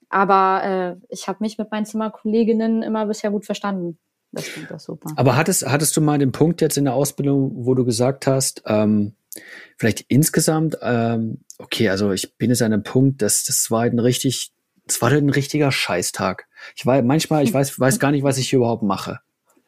[0.08, 3.98] Aber äh, ich habe mich mit meinen Zimmerkolleginnen immer bisher gut verstanden.
[4.32, 5.10] Das klingt doch super.
[5.16, 8.62] Aber hattest, hattest du mal den Punkt jetzt in der Ausbildung, wo du gesagt hast,
[8.66, 9.14] ähm,
[9.76, 13.94] vielleicht insgesamt, ähm, okay, also ich bin jetzt an einem Punkt, dass das war halt
[13.94, 14.52] ein richtig,
[14.86, 16.46] das war halt ein richtiger Scheißtag.
[16.76, 19.20] Ich war manchmal, ich weiß, weiß gar nicht, was ich hier überhaupt mache.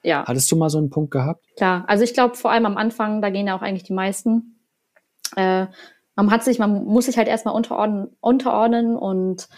[0.03, 0.25] Ja.
[0.27, 1.45] Hattest du mal so einen Punkt gehabt?
[1.57, 4.57] Klar, also ich glaube vor allem am Anfang, da gehen ja auch eigentlich die meisten.
[5.37, 5.67] Äh,
[6.17, 9.49] man hat sich, man muss sich halt erstmal unterordnen, unterordnen und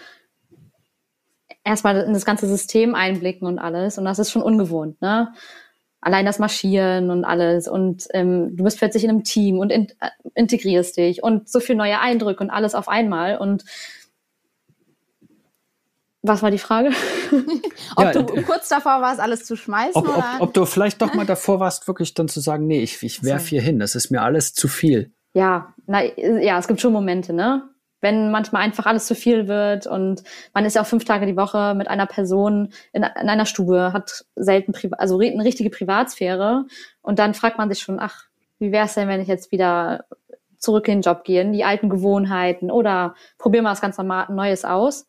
[1.65, 3.99] erstmal in das ganze System einblicken und alles.
[3.99, 5.33] Und das ist schon ungewohnt, ne?
[6.01, 7.69] Allein das Marschieren und alles.
[7.69, 11.61] Und ähm, du bist plötzlich in einem Team und in, äh, integrierst dich und so
[11.61, 13.39] viel neue Eindrücke und alles auf einmal.
[13.39, 13.65] Und
[16.23, 16.91] was war die Frage?
[17.97, 19.95] ob ja, du kurz davor warst, alles zu schmeißen?
[19.95, 23.01] Ob, ob, ob, du vielleicht doch mal davor warst, wirklich dann zu sagen, nee, ich,
[23.05, 25.13] ich werf hier hin, das ist mir alles zu viel.
[25.35, 27.72] Ja, na, ja, es gibt schon Momente, ne?
[28.03, 31.37] Wenn manchmal einfach alles zu viel wird und man ist ja auch fünf Tage die
[31.37, 36.67] Woche mit einer Person in, in einer Stube, hat selten Priva also eine richtige Privatsphäre
[37.01, 38.25] und dann fragt man sich schon, ach,
[38.59, 40.05] wie wäre es denn, wenn ich jetzt wieder
[40.59, 44.27] zurück in den Job gehe, in die alten Gewohnheiten oder probieren wir was ganz normal
[44.31, 45.09] Neues aus.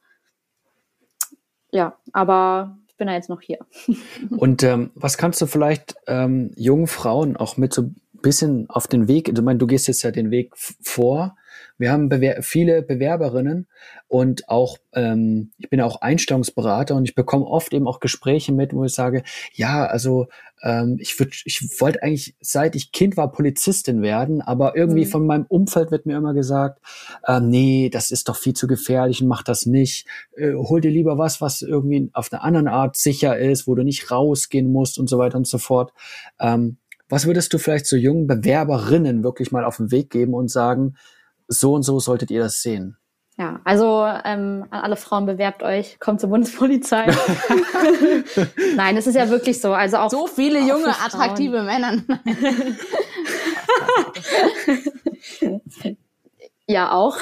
[1.71, 3.59] Ja, aber ich bin ja jetzt noch hier.
[4.37, 8.87] Und ähm, was kannst du vielleicht ähm, jungen Frauen auch mit so ein bisschen auf
[8.87, 11.35] den Weg, ich meine, du gehst jetzt ja den Weg vor,
[11.77, 13.67] wir haben Bewer viele Bewerberinnen
[14.07, 18.73] und auch, ähm, ich bin auch Einstellungsberater und ich bekomme oft eben auch Gespräche mit,
[18.73, 20.27] wo ich sage, ja, also
[20.61, 25.09] ähm, ich würde, ich wollte eigentlich, seit ich Kind war, Polizistin werden, aber irgendwie mhm.
[25.09, 26.79] von meinem Umfeld wird mir immer gesagt,
[27.25, 30.07] äh, nee, das ist doch viel zu gefährlich und mach das nicht.
[30.35, 33.83] Äh, hol dir lieber was, was irgendwie auf eine andere Art sicher ist, wo du
[33.83, 35.91] nicht rausgehen musst und so weiter und so fort.
[36.39, 36.77] Ähm,
[37.09, 40.95] was würdest du vielleicht so jungen Bewerberinnen wirklich mal auf den Weg geben und sagen,
[41.47, 42.97] so und so solltet ihr das sehen.
[43.37, 47.07] Ja, also ähm, an alle Frauen bewerbt euch, kommt zur Bundespolizei.
[48.75, 49.73] Nein, es ist ja wirklich so.
[49.73, 52.01] Also auch so viele junge, attraktive Männer.
[56.65, 57.17] Ja, auch.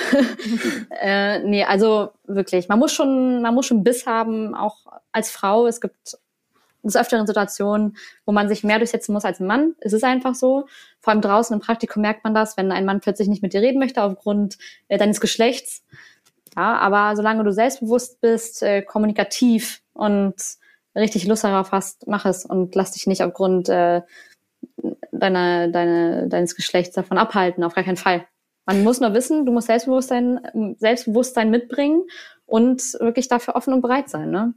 [1.01, 5.65] äh, nee, also wirklich, man muss schon, man muss schon Biss haben, auch als Frau.
[5.65, 6.15] Es gibt
[6.83, 9.75] des Öfteren Situationen, wo man sich mehr durchsetzen muss als ein Mann.
[9.79, 10.65] Es ist einfach so.
[10.99, 13.61] Vor allem draußen im Praktikum merkt man das, wenn ein Mann plötzlich nicht mit dir
[13.61, 15.83] reden möchte aufgrund äh, deines Geschlechts.
[16.55, 20.35] Ja, aber solange du selbstbewusst bist, äh, kommunikativ und
[20.95, 24.01] richtig Lust darauf hast, mach es und lass dich nicht aufgrund äh,
[25.11, 28.25] deiner, deine, deines Geschlechts davon abhalten, auf gar keinen Fall.
[28.65, 32.03] Man muss nur wissen, du musst Selbstbewusstsein, Selbstbewusstsein mitbringen
[32.45, 34.29] und wirklich dafür offen und bereit sein.
[34.29, 34.53] Ne?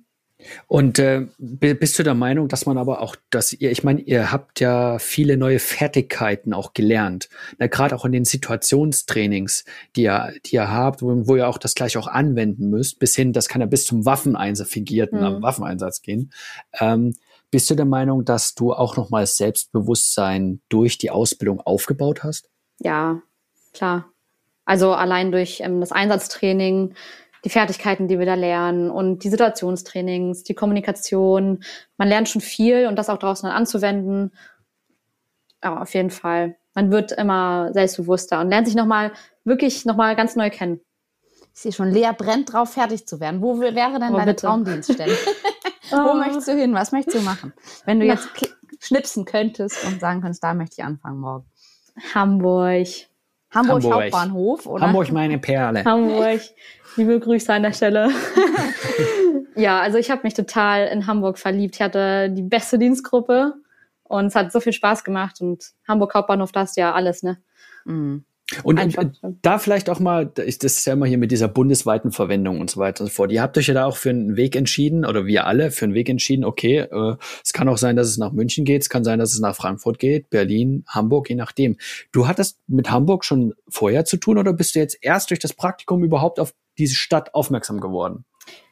[0.67, 4.33] Und äh, bist du der Meinung, dass man aber auch, dass ihr, ich meine, ihr
[4.33, 7.29] habt ja viele neue Fertigkeiten auch gelernt,
[7.59, 9.65] gerade auch in den Situationstrainings,
[9.97, 13.17] die ihr, die ihr habt, wo, wo, ihr auch das gleich auch anwenden müsst, bis
[13.17, 15.43] hin, das kann ja bis zum Waffeneinsatz, fingierten mhm.
[15.43, 16.33] Waffeneinsatz gehen.
[16.81, 17.15] Ähm,
[17.51, 22.51] bist du der Meinung, dass du auch nochmal Selbstbewusstsein durch die Ausbildung aufgebaut hast?
[22.81, 23.23] Ja,
[23.73, 24.07] klar.
[24.65, 26.95] Also allein durch ähm, das Einsatztraining,
[27.45, 31.63] die Fertigkeiten, die wir da lernen und die Situationstrainings, die Kommunikation.
[31.99, 34.33] Man lernt schon viel und das auch draußen dann anzuwenden.
[35.61, 36.57] Aber auf jeden Fall.
[36.75, 39.13] Man wird immer selbstbewusster und lernt sich nochmal,
[39.45, 40.81] wirklich nochmal ganz neu kennen.
[41.55, 43.41] Ich sehe schon, Lea brennt drauf, fertig zu werden.
[43.41, 44.47] Wo wäre denn oh, deine bitte.
[44.47, 45.13] Traumdienststelle?
[45.91, 46.15] Wo oh.
[46.15, 46.75] möchtest du hin?
[46.75, 47.53] Was möchtest du machen?
[47.85, 48.29] Wenn du jetzt
[48.81, 51.45] schnipsen könntest und sagen könntest, da möchte ich anfangen morgen.
[52.15, 52.89] Hamburg.
[53.55, 54.03] Hamburg, Hamburg.
[54.03, 54.87] Hauptbahnhof, oder?
[54.87, 55.85] Hamburg, meine Perle.
[55.85, 56.41] Hamburg.
[56.97, 58.11] Liebe Grüße an der Stelle.
[59.57, 61.77] ja, also ich habe mich total in Hamburg verliebt.
[61.77, 63.55] Ich hatte die beste Dienstgruppe
[64.05, 65.41] und es hat so viel Spaß gemacht.
[65.41, 67.39] Und Hamburg Hauptbahnhof, da hast du ja alles, ne?
[67.85, 68.25] Mhm.
[68.63, 69.05] Und Einfach.
[69.43, 72.81] da vielleicht auch mal, das ist ja immer hier mit dieser bundesweiten Verwendung und so
[72.81, 73.33] weiter und so fort.
[73.33, 75.95] Ihr habt euch ja da auch für einen Weg entschieden, oder wir alle für einen
[75.95, 79.05] Weg entschieden, okay, äh, es kann auch sein, dass es nach München geht, es kann
[79.05, 81.77] sein, dass es nach Frankfurt geht, Berlin, Hamburg, je nachdem.
[82.13, 85.55] Du hattest mit Hamburg schon vorher zu tun oder bist du jetzt erst durch das
[85.55, 88.25] Praktikum überhaupt auf diese Stadt aufmerksam geworden?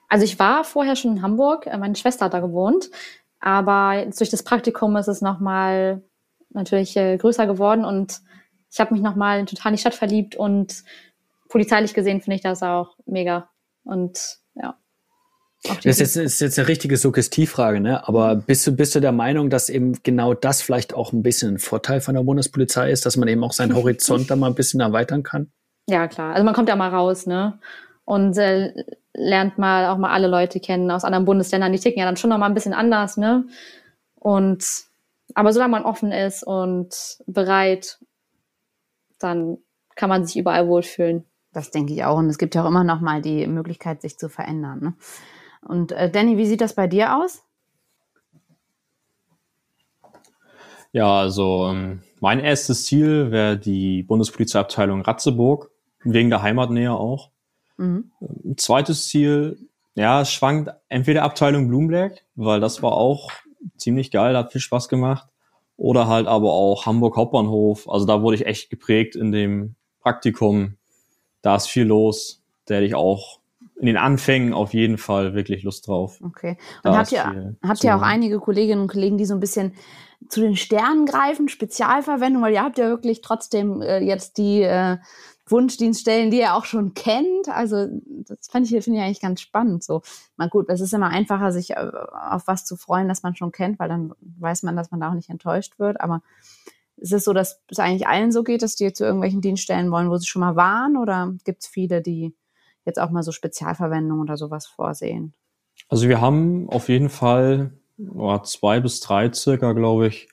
[0.09, 2.90] Also ich war vorher schon in Hamburg, äh, meine Schwester hat da gewohnt,
[3.40, 6.03] aber jetzt durch das Praktikum ist es nochmal
[6.51, 8.21] natürlich äh, größer geworden und
[8.73, 10.83] ich habe mich nochmal total in die Stadt verliebt und
[11.49, 13.51] polizeilich gesehen finde ich das auch mega.
[13.85, 14.79] Und ja.
[15.65, 18.09] Das ist jetzt, ist jetzt eine richtige Suggestivfrage, ne?
[18.09, 21.55] Aber bist du, bist du der Meinung, dass eben genau das vielleicht auch ein bisschen
[21.55, 24.55] ein Vorteil von der Bundespolizei ist, dass man eben auch seinen Horizont da mal ein
[24.55, 25.53] bisschen erweitern kann?
[25.87, 26.33] Ja, klar.
[26.33, 27.59] Also man kommt ja mal raus, ne?
[28.05, 28.73] Und äh,
[29.13, 31.73] lernt mal auch mal alle Leute kennen aus anderen Bundesländern.
[31.73, 33.45] Die ticken ja dann schon noch mal ein bisschen anders, ne?
[34.15, 34.65] Und
[35.35, 37.99] aber solange man offen ist und bereit,
[39.23, 39.59] dann
[39.95, 41.25] kann man sich überall wohlfühlen.
[41.53, 42.19] Das denke ich auch.
[42.19, 44.81] Und es gibt ja auch immer noch mal die Möglichkeit, sich zu verändern.
[44.81, 44.95] Ne?
[45.61, 47.43] Und äh, Danny, wie sieht das bei dir aus?
[50.93, 55.71] Ja, also ähm, mein erstes Ziel wäre die Bundespolizeiabteilung Ratzeburg,
[56.05, 57.31] wegen der Heimatnähe auch.
[57.79, 58.13] Mhm.
[58.21, 63.31] Ein zweites Ziel, ja, schwankt entweder Abteilung Bloomberg, weil das war auch
[63.77, 65.29] ziemlich geil, hat viel Spaß gemacht.
[65.77, 67.89] Oder halt aber auch Hamburg Hauptbahnhof.
[67.89, 70.77] Also da wurde ich echt geprägt in dem Praktikum.
[71.41, 72.43] Da ist viel los.
[72.67, 73.41] Da hätte ich auch
[73.77, 76.21] in den Anfängen auf jeden Fall wirklich Lust drauf.
[76.23, 76.57] Okay.
[76.85, 79.75] Und habt ihr, habt ihr auch einige Kolleginnen und Kollegen, die so ein bisschen
[80.29, 84.99] zu den Sternen greifen, Spezialverwendung, weil ihr habt ja wirklich trotzdem äh, jetzt die äh,
[85.53, 87.49] Wunschdienststellen, die ihr auch schon kennt.
[87.49, 87.87] Also
[88.27, 89.85] das fand ich, finde ich eigentlich ganz spannend.
[89.85, 90.03] So,
[90.37, 91.91] mal gut, es ist immer einfacher, sich äh,
[92.31, 95.11] auf was zu freuen, das man schon kennt, weil dann weiß man, dass man da
[95.11, 96.01] auch nicht enttäuscht wird.
[96.01, 96.23] Aber
[96.97, 100.11] ist es so, dass es eigentlich allen so geht, dass die zu irgendwelchen Dienststellen wollen,
[100.11, 100.97] wo sie schon mal waren?
[100.97, 102.35] Oder gibt es viele, die
[102.85, 105.35] jetzt auch mal so Spezialverwendungen oder sowas vorsehen?
[105.88, 107.73] Also wir haben auf jeden Fall
[108.15, 110.29] oh, zwei bis drei circa, glaube ich,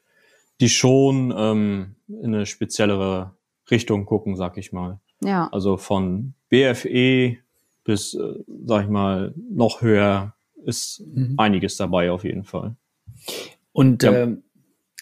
[0.62, 3.36] die schon ähm, in eine speziellere
[3.71, 4.99] Richtung gucken, sag ich mal.
[5.21, 5.49] Ja.
[5.51, 7.38] Also von BFE
[7.84, 10.34] bis, äh, sag ich mal, noch höher
[10.65, 11.36] ist mhm.
[11.38, 12.75] einiges dabei auf jeden Fall.
[13.71, 14.13] Und ja.
[14.13, 14.43] ähm,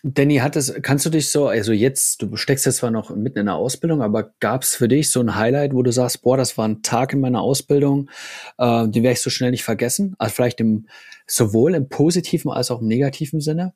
[0.03, 3.39] Danny, hat es, kannst du dich so, also jetzt, du steckst jetzt zwar noch mitten
[3.39, 6.38] in der Ausbildung, aber gab es für dich so ein Highlight, wo du sagst, boah,
[6.38, 8.10] das war ein Tag in meiner Ausbildung,
[8.58, 10.15] äh, den werde ich so schnell nicht vergessen?
[10.19, 10.88] Also vielleicht im,
[11.25, 13.73] sowohl im positiven als auch im negativen Sinne?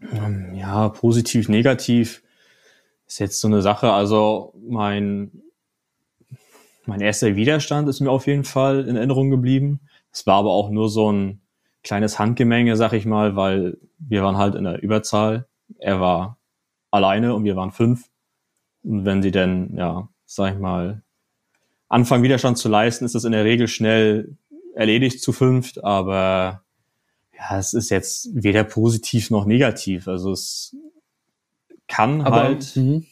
[0.00, 2.22] Ähm, ja, positiv, negativ
[3.06, 3.90] ist jetzt so eine Sache.
[3.90, 5.42] Also mein,
[6.86, 9.80] mein erster Widerstand ist mir auf jeden Fall in Erinnerung geblieben.
[10.12, 11.40] Es war aber auch nur so ein
[11.82, 15.46] kleines Handgemenge, sag ich mal, weil wir waren halt in der Überzahl.
[15.78, 16.38] Er war
[16.90, 18.08] alleine und wir waren fünf.
[18.82, 21.02] Und wenn sie denn, ja, sag ich mal,
[21.88, 24.36] anfangen Widerstand zu leisten, ist das in der Regel schnell
[24.74, 26.62] erledigt zu fünft, aber
[27.36, 30.08] ja, es ist jetzt weder positiv noch negativ.
[30.08, 30.76] Also es
[31.86, 33.02] kann aber, halt, mh.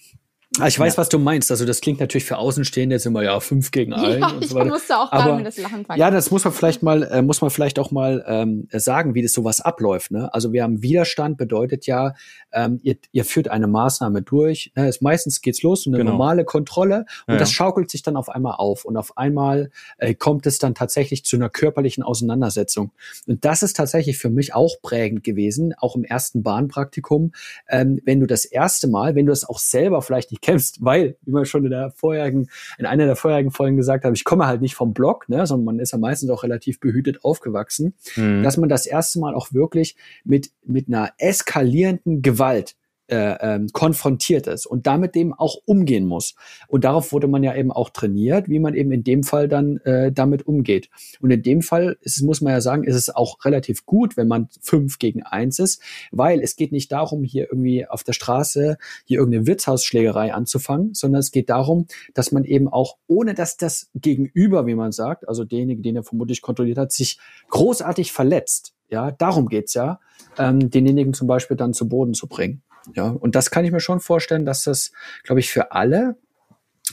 [0.61, 0.99] Ah, ich weiß, ja.
[0.99, 1.51] was du meinst.
[1.51, 4.55] Also das klingt natürlich für Außenstehende jetzt immer ja fünf gegen einen ja, und so
[4.55, 4.67] weiter.
[4.67, 5.99] Ich musste auch gerade mit das Lachen packen.
[5.99, 9.23] Ja, das muss man vielleicht mal, äh, muss man vielleicht auch mal ähm, sagen, wie
[9.23, 10.11] das sowas abläuft.
[10.11, 10.33] Ne?
[10.35, 12.15] Also wir haben Widerstand, bedeutet ja,
[12.53, 14.73] ähm, ihr, ihr führt eine Maßnahme durch.
[14.77, 14.89] Ne?
[14.89, 16.13] Es, meistens geht's los, eine genau.
[16.13, 17.39] normale Kontrolle und ja.
[17.39, 21.25] das schaukelt sich dann auf einmal auf und auf einmal äh, kommt es dann tatsächlich
[21.25, 22.91] zu einer körperlichen Auseinandersetzung.
[23.27, 27.33] Und das ist tatsächlich für mich auch prägend gewesen, auch im ersten Bahnpraktikum,
[27.71, 31.17] ähm, wenn du das erste Mal, wenn du es auch selber vielleicht nicht kämpfst, weil,
[31.23, 34.47] wie man schon in der vorherigen, in einer der vorherigen Folgen gesagt hat, ich komme
[34.47, 38.43] halt nicht vom Blog, ne, sondern man ist ja meistens auch relativ behütet aufgewachsen, mhm.
[38.43, 42.75] dass man das erste Mal auch wirklich mit, mit einer eskalierenden Gewalt
[43.09, 46.35] äh, ähm, konfrontiert ist und damit dem auch umgehen muss.
[46.69, 49.79] Und darauf wurde man ja eben auch trainiert, wie man eben in dem Fall dann
[49.79, 50.89] äh, damit umgeht.
[51.21, 54.29] Und in dem Fall ist, muss man ja sagen, ist es auch relativ gut, wenn
[54.29, 58.79] man fünf gegen eins ist, weil es geht nicht darum, hier irgendwie auf der Straße
[59.05, 63.91] hier irgendeine Wirtshausschlägerei anzufangen, sondern es geht darum, dass man eben auch, ohne dass das
[63.95, 67.19] Gegenüber, wie man sagt, also derjenige, den er vermutlich kontrolliert hat, sich
[67.51, 68.75] großartig verletzt.
[68.89, 70.01] Ja, darum geht's ja,
[70.39, 72.63] ähm, denjenigen zum Beispiel dann zu Boden zu bringen.
[72.95, 74.93] Ja, und das kann ich mir schon vorstellen, dass das,
[75.23, 76.17] glaube ich, für alle,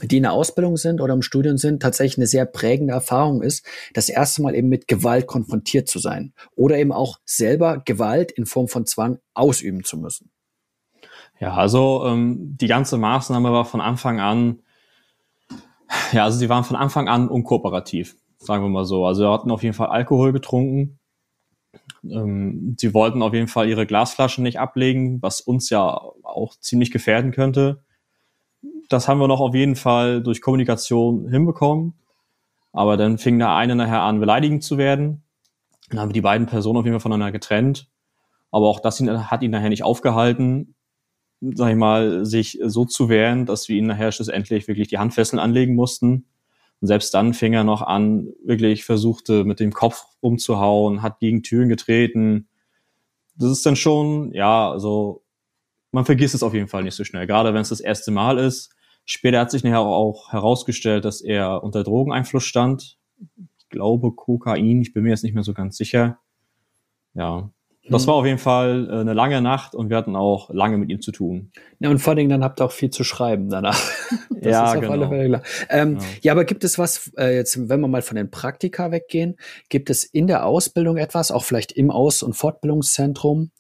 [0.04, 3.66] die in der Ausbildung sind oder im Studium sind, tatsächlich eine sehr prägende Erfahrung ist,
[3.94, 8.46] das erste Mal eben mit Gewalt konfrontiert zu sein oder eben auch selber Gewalt in
[8.46, 10.32] Form von Zwang ausüben zu müssen.
[11.40, 14.62] Ja, also ähm, die ganze Maßnahme war von Anfang an,
[16.12, 19.06] ja, also sie waren von Anfang an unkooperativ, sagen wir mal so.
[19.06, 20.99] Also wir hatten auf jeden Fall Alkohol getrunken,
[22.04, 25.86] ähm, sie wollten auf jeden Fall ihre Glasflaschen nicht ablegen, was uns ja
[26.24, 27.84] auch ziemlich gefährden könnte.
[28.90, 31.94] Das haben wir noch auf jeden Fall durch Kommunikation hinbekommen.
[32.72, 35.24] Aber dann fing der eine nachher an, beleidigend zu werden.
[35.90, 37.90] Dann haben wir die beiden Personen auf jeden Fall voneinander getrennt.
[38.52, 40.76] Aber auch das hat ihn nachher nicht aufgehalten,
[41.42, 45.40] sag ich mal, sich so zu wehren, dass wir ihn nachher schlussendlich wirklich die Handfesseln
[45.40, 46.26] anlegen mussten
[46.82, 51.44] und selbst dann fing er noch an, wirklich versuchte mit dem Kopf umzuhauen, hat gegen
[51.44, 52.48] Türen getreten.
[53.36, 55.24] Das ist dann schon, ja, also
[55.92, 58.38] man vergisst es auf jeden Fall nicht so schnell, gerade wenn es das erste Mal
[58.38, 58.74] ist.
[59.06, 62.98] Später hat sich nachher auch herausgestellt, dass er unter Drogeneinfluss stand.
[63.58, 66.20] Ich glaube Kokain, ich bin mir jetzt nicht mehr so ganz sicher.
[67.14, 67.52] Ja,
[67.90, 70.90] das war auf jeden Fall äh, eine lange Nacht und wir hatten auch lange mit
[70.90, 71.52] ihm zu tun.
[71.80, 73.80] Ja, und vor allen Dingen dann habt ihr auch viel zu schreiben danach.
[74.30, 74.94] das ja, ist auf genau.
[74.94, 75.42] alle Fälle klar.
[75.70, 76.06] Ähm, ja.
[76.22, 76.32] ja.
[76.34, 79.38] aber gibt es was, äh, jetzt, wenn wir mal von den Praktika weggehen,
[79.70, 83.52] gibt es in der Ausbildung etwas, auch vielleicht im Aus- und Fortbildungszentrum,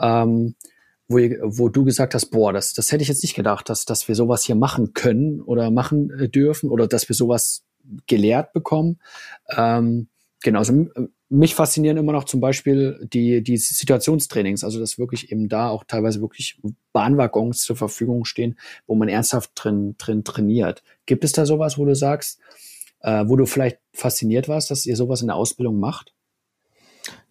[0.00, 0.54] ähm,
[1.08, 3.84] wo, ihr, wo du gesagt hast, boah, das, das hätte ich jetzt nicht gedacht, dass,
[3.84, 7.64] dass wir sowas hier machen können oder machen äh, dürfen oder dass wir sowas
[8.06, 9.00] gelehrt bekommen.
[9.56, 10.08] Ähm,
[10.42, 10.86] genau, also
[11.28, 15.84] mich faszinieren immer noch zum Beispiel die, die Situationstrainings, also dass wirklich eben da auch
[15.84, 16.60] teilweise wirklich
[16.92, 20.82] Bahnwaggons zur Verfügung stehen, wo man ernsthaft drin, drin trainiert.
[21.06, 22.38] Gibt es da sowas, wo du sagst,
[23.00, 26.12] äh, wo du vielleicht fasziniert warst, dass ihr sowas in der Ausbildung macht?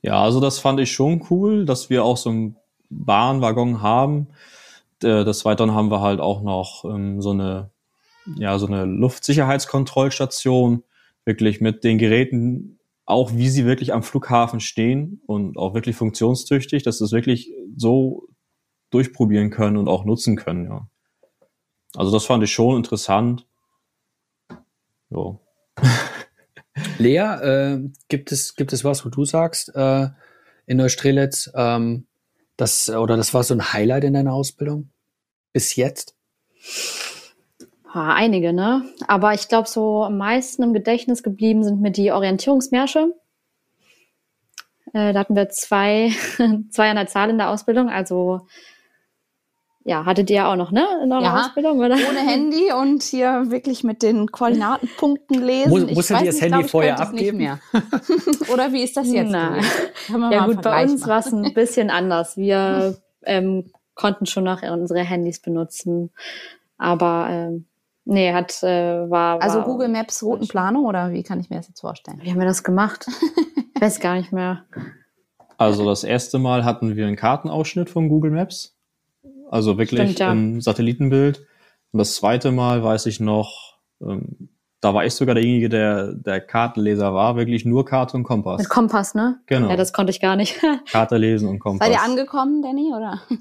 [0.02, 2.56] Ja, also das fand ich schon cool, dass wir auch so einen
[2.90, 4.28] Bahnwaggon haben.
[5.02, 7.72] Des Weiteren haben wir halt auch noch ähm, so eine,
[8.36, 10.84] ja, so eine Luftsicherheitskontrollstation,
[11.26, 16.84] wirklich mit den Geräten auch wie sie wirklich am Flughafen stehen und auch wirklich funktionstüchtig,
[16.84, 18.28] dass sie es wirklich so
[18.90, 20.88] durchprobieren können und auch nutzen können, ja.
[21.96, 23.46] Also das fand ich schon interessant.
[25.10, 25.42] So.
[26.98, 30.08] Lea, äh, gibt es gibt es was, wo du sagst äh,
[30.66, 32.08] in Neustrelitz, ähm,
[32.56, 34.92] das oder das war so ein Highlight in deiner Ausbildung
[35.52, 36.16] bis jetzt?
[37.94, 38.86] Einige, ne?
[39.08, 43.14] Aber ich glaube, so am meisten im Gedächtnis geblieben sind mir die Orientierungsmärsche.
[44.94, 46.12] Äh, da hatten wir zwei,
[46.70, 47.90] zwei an der Zahl in der Ausbildung.
[47.90, 48.48] Also
[49.84, 50.86] ja, hattet ihr ja auch noch, ne?
[51.04, 51.96] In eurer ja, Ausbildung, oder?
[51.96, 55.70] Ohne Handy und hier wirklich mit den Koordinatenpunkten lesen.
[55.72, 57.40] Muss, musstet ihr das Handy ich, vorher abgeben?
[58.54, 59.32] oder wie ist das jetzt?
[59.32, 59.66] Nein.
[60.08, 62.38] Ja gut, bei uns war es ein bisschen anders.
[62.38, 66.12] Wir ähm, konnten schon noch unsere Handys benutzen.
[66.78, 67.66] Aber ähm,
[68.12, 71.80] Nee, hat, äh, war, Also Google Maps Routenplanung oder wie kann ich mir das jetzt
[71.80, 72.20] vorstellen?
[72.22, 73.08] Wie haben wir das gemacht?
[73.80, 74.66] Weiß gar nicht mehr.
[75.58, 78.78] Also das erste Mal hatten wir einen Kartenausschnitt von Google Maps.
[79.50, 80.32] Also wirklich Stimmt, ja.
[80.34, 81.48] im Satellitenbild.
[81.94, 84.50] Und das zweite Mal weiß ich noch, ähm,
[84.82, 88.58] da war ich sogar derjenige, der der Kartenleser war, wirklich nur Karte und Kompass.
[88.60, 89.40] Mit Kompass, ne?
[89.46, 89.70] Genau.
[89.70, 90.60] Ja, das konnte ich gar nicht.
[90.92, 91.88] Karte lesen und Kompass.
[91.88, 93.22] Seid ihr angekommen, Danny, oder?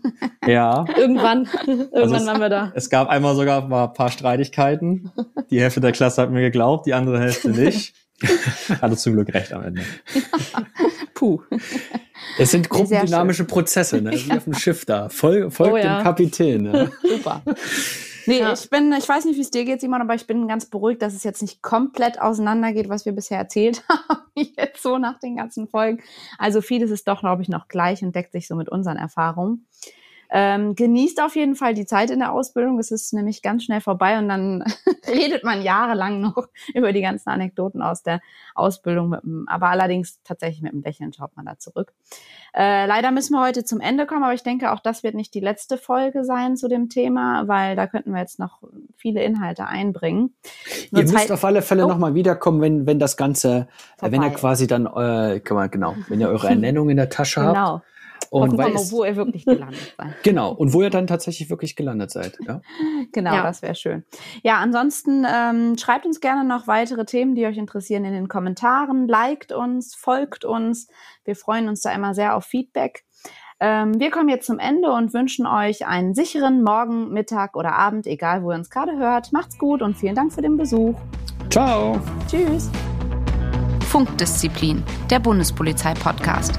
[0.46, 0.84] Ja.
[0.96, 1.48] Irgendwann.
[1.66, 2.72] Irgendwann also es, waren wir da.
[2.74, 5.12] Es gab einmal sogar mal ein paar Streitigkeiten.
[5.50, 7.94] Die Hälfte der Klasse hat mir geglaubt, die andere Hälfte nicht.
[8.80, 9.82] Hatte zum Glück recht am Ende.
[11.14, 11.40] Puh.
[12.38, 14.12] Es sind gruppendynamische Prozesse, ne?
[14.12, 15.08] Wie auf dem Schiff da.
[15.08, 15.98] Voll, folgt oh, ja.
[15.98, 16.62] dem Kapitän.
[16.62, 16.90] Ne?
[17.02, 17.42] Super.
[18.26, 18.52] Nee, ja.
[18.52, 21.02] ich bin, ich weiß nicht, wie es dir geht, Simon, aber ich bin ganz beruhigt,
[21.02, 25.36] dass es jetzt nicht komplett auseinandergeht, was wir bisher erzählt haben, jetzt so nach den
[25.36, 26.02] ganzen Folgen.
[26.38, 29.66] Also vieles ist doch, glaube ich, noch gleich und deckt sich so mit unseren Erfahrungen.
[30.32, 32.78] Ähm, genießt auf jeden Fall die Zeit in der Ausbildung.
[32.78, 34.62] Es ist nämlich ganz schnell vorbei und dann
[35.08, 38.20] redet man jahrelang noch über die ganzen Anekdoten aus der
[38.54, 39.10] Ausbildung.
[39.10, 41.92] Mit dem, aber allerdings tatsächlich mit dem Lächeln schaut man da zurück.
[42.54, 45.34] Äh, leider müssen wir heute zum Ende kommen, aber ich denke, auch das wird nicht
[45.34, 48.62] die letzte Folge sein zu dem Thema, weil da könnten wir jetzt noch
[48.96, 50.34] viele Inhalte einbringen.
[50.92, 51.88] Nur Ihr müsst auf alle Fälle oh.
[51.88, 53.66] nochmal wiederkommen, wenn, wenn das Ganze,
[54.00, 57.54] äh, wenn ihr quasi dann, äh, genau, wenn ihr eure Ernennung in der Tasche genau.
[57.54, 57.84] habt
[58.30, 60.14] und weiß, mal, wo ihr wirklich gelandet seid.
[60.22, 62.38] Genau, und wo ihr dann tatsächlich wirklich gelandet seid.
[62.46, 62.60] Ja?
[63.12, 63.42] Genau, ja.
[63.42, 64.04] das wäre schön.
[64.42, 69.08] Ja, ansonsten ähm, schreibt uns gerne noch weitere Themen, die euch interessieren, in den Kommentaren.
[69.08, 70.88] Liked uns, folgt uns.
[71.24, 73.04] Wir freuen uns da immer sehr auf Feedback.
[73.60, 78.06] Ähm, wir kommen jetzt zum Ende und wünschen euch einen sicheren Morgen, Mittag oder Abend,
[78.06, 79.32] egal wo ihr uns gerade hört.
[79.32, 80.98] Macht's gut und vielen Dank für den Besuch.
[81.50, 82.00] Ciao.
[82.28, 82.70] Tschüss.
[83.90, 86.58] Funkdisziplin, der Bundespolizei-Podcast.